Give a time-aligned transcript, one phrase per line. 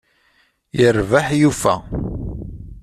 [0.77, 1.75] Yerbeḥ yufa!